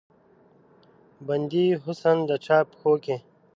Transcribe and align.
بندي 1.27 1.65
حسن 1.83 2.17
د 2.29 2.31
چا 2.45 2.57
پښو 2.69 2.93
کې 3.03 3.17